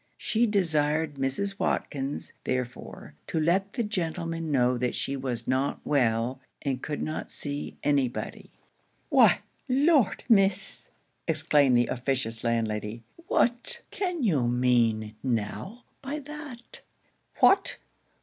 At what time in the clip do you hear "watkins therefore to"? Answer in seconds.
1.59-3.39